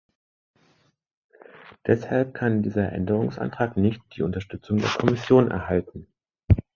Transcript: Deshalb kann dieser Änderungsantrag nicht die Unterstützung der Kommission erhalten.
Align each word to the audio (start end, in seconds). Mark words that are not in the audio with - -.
Deshalb 1.85 2.33
kann 2.33 2.63
dieser 2.63 2.91
Änderungsantrag 2.91 3.77
nicht 3.77 4.01
die 4.17 4.23
Unterstützung 4.23 4.79
der 4.79 4.89
Kommission 4.89 5.51
erhalten. 5.51 6.07